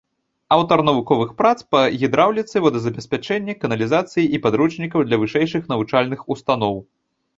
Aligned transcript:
Аўтар 0.55 0.79
навуковых 0.87 1.33
прац 1.41 1.51
па 1.75 1.81
гідраўліцы, 2.03 2.55
водазабеспячэнні, 2.67 3.57
каналізацыі 3.65 4.25
і 4.39 4.41
падручнікаў 4.47 4.99
для 5.11 5.23
вышэйшых 5.25 5.63
навучальных 5.75 6.29
устаноў. 6.35 6.75